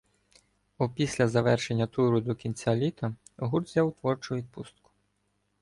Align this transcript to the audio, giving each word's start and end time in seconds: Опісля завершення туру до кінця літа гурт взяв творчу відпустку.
Опісля 0.77 1.27
завершення 1.27 1.87
туру 1.87 2.21
до 2.21 2.35
кінця 2.35 2.75
літа 2.75 3.15
гурт 3.37 3.67
взяв 3.67 3.93
творчу 3.93 4.35
відпустку. 4.35 4.91